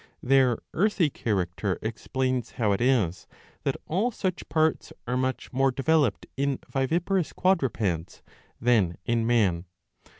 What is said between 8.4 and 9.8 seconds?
than in man.